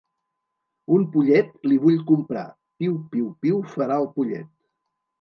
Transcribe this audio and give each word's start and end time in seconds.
Un 0.95 1.03
pollet 1.17 1.53
li 1.69 1.77
vull 1.85 2.01
comprar. 2.13 2.49
Piu, 2.83 2.99
piu, 3.15 3.31
piu, 3.47 3.63
farà 3.79 4.03
el 4.07 4.13
pollet. 4.21 4.55